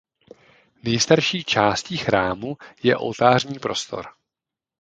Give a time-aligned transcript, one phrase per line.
[0.83, 4.05] Nejstarší částí chrámu je oltářní prostor.